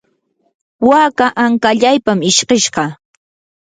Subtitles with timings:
[0.89, 2.83] waka ankallaypam ishkishqa.